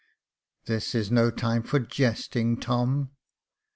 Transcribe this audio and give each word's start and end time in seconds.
^*" 0.01 0.03
This 0.65 0.95
is 0.95 1.11
no 1.11 1.29
time 1.29 1.61
for 1.61 1.77
jesting, 1.79 2.59
Tom." 2.59 3.11